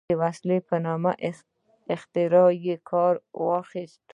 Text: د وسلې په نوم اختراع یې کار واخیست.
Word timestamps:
د 0.09 0.11
وسلې 0.21 0.57
په 0.67 0.75
نوم 0.85 1.03
اختراع 1.95 2.49
یې 2.65 2.75
کار 2.89 3.13
واخیست. 3.47 4.01